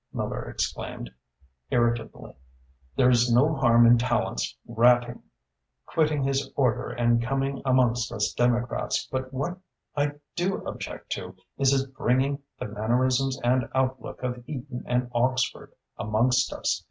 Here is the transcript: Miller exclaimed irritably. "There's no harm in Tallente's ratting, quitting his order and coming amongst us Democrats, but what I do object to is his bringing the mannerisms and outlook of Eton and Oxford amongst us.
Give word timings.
Miller 0.11 0.49
exclaimed 0.49 1.11
irritably. 1.69 2.33
"There's 2.95 3.31
no 3.31 3.53
harm 3.53 3.85
in 3.85 3.99
Tallente's 3.99 4.57
ratting, 4.65 5.21
quitting 5.85 6.23
his 6.23 6.49
order 6.55 6.89
and 6.89 7.21
coming 7.21 7.61
amongst 7.65 8.11
us 8.11 8.33
Democrats, 8.33 9.07
but 9.11 9.31
what 9.31 9.59
I 9.95 10.13
do 10.35 10.65
object 10.65 11.11
to 11.11 11.35
is 11.59 11.71
his 11.71 11.85
bringing 11.85 12.41
the 12.57 12.65
mannerisms 12.65 13.39
and 13.43 13.69
outlook 13.75 14.23
of 14.23 14.43
Eton 14.49 14.83
and 14.87 15.07
Oxford 15.13 15.71
amongst 15.99 16.51
us. 16.51 16.79